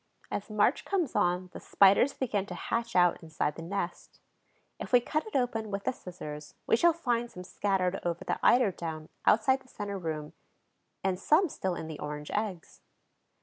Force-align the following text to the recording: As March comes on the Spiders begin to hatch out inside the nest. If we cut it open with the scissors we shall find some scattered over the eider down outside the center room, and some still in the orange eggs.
As 0.31 0.49
March 0.49 0.83
comes 0.83 1.15
on 1.15 1.51
the 1.53 1.59
Spiders 1.59 2.11
begin 2.11 2.47
to 2.47 2.55
hatch 2.55 2.95
out 2.95 3.21
inside 3.21 3.53
the 3.55 3.61
nest. 3.61 4.19
If 4.79 4.91
we 4.91 4.99
cut 4.99 5.27
it 5.27 5.35
open 5.35 5.69
with 5.69 5.83
the 5.83 5.91
scissors 5.91 6.55
we 6.65 6.75
shall 6.75 6.91
find 6.91 7.29
some 7.29 7.43
scattered 7.43 7.99
over 8.03 8.23
the 8.25 8.39
eider 8.43 8.71
down 8.71 9.09
outside 9.27 9.59
the 9.61 9.67
center 9.67 9.99
room, 9.99 10.33
and 11.03 11.19
some 11.19 11.49
still 11.49 11.75
in 11.75 11.85
the 11.85 11.99
orange 11.99 12.31
eggs. 12.33 12.81